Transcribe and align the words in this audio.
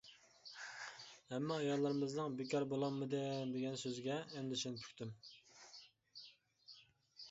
ھەممە 1.33 1.57
ئاياللىرىمىزنىڭ 1.57 2.39
«بىكار 2.41 2.67
بولالمىدىم» 2.73 3.55
دېگەن 3.59 3.79
سۆزلىرىگە 3.85 4.19
ئەمدى 4.27 4.63
چىن 4.67 4.83
پۈكتۈم. 4.85 5.17